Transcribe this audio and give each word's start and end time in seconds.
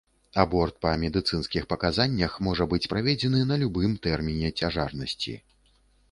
Аборт 0.43 0.75
па 0.83 0.91
медыцынскіх 1.01 1.65
паказаннях 1.73 2.37
можа 2.47 2.65
быць 2.71 2.89
праведзены 2.93 3.41
на 3.51 3.55
любым 3.65 3.93
тэрміне 4.07 4.49
цяжарнасці. 4.63 5.35